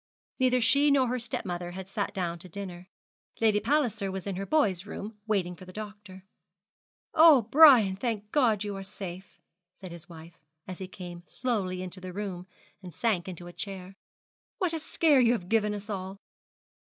Neither 0.39 0.61
she 0.61 0.89
nor 0.89 1.09
her 1.09 1.19
stepmother 1.19 1.73
had 1.73 1.87
sat 1.87 2.11
down 2.11 2.39
to 2.39 2.49
dinner. 2.49 2.87
Lady 3.39 3.59
Palliser 3.59 4.11
was 4.11 4.25
in 4.25 4.35
her 4.35 4.47
boy's 4.47 4.87
room, 4.87 5.19
waiting 5.27 5.55
for 5.55 5.65
the 5.65 5.71
doctor. 5.71 6.25
'Oh, 7.13 7.43
Brian, 7.43 7.95
thank 7.95 8.31
God 8.31 8.63
you 8.63 8.75
are 8.75 8.81
safe!' 8.81 9.37
said 9.75 9.91
his 9.91 10.09
wife, 10.09 10.39
as 10.67 10.79
he 10.79 10.87
came 10.87 11.21
slowly 11.27 11.83
into 11.83 12.01
the 12.01 12.13
room, 12.13 12.47
and 12.81 12.91
sank 12.91 13.27
into 13.27 13.45
a 13.45 13.53
chair. 13.53 13.93
'What 14.57 14.73
a 14.73 14.79
scare 14.79 15.19
you 15.19 15.33
have 15.33 15.49
given 15.49 15.71
us 15.71 15.87
all!' 15.87 16.17